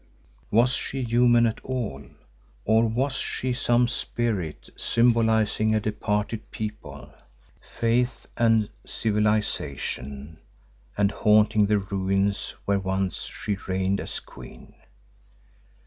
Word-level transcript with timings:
Was 0.49 0.71
she 0.73 1.03
human 1.03 1.45
at 1.45 1.59
all, 1.63 2.03
or 2.65 2.87
was 2.87 3.17
she 3.17 3.53
some 3.53 3.87
spirit 3.87 4.71
symbolising 4.75 5.75
a 5.75 5.79
departed 5.79 6.49
people, 6.49 7.13
faith 7.79 8.25
and 8.35 8.69
civilisation, 8.83 10.39
and 10.97 11.11
haunting 11.11 11.67
the 11.67 11.77
ruins 11.77 12.55
where 12.65 12.79
once 12.79 13.25
she 13.25 13.55
reigned 13.67 13.99
as 14.01 14.19
queen? 14.19 14.73